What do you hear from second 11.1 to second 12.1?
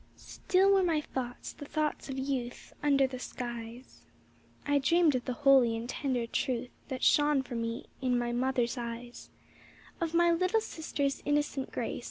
innocent grace.